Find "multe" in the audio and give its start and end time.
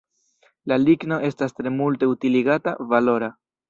1.79-2.13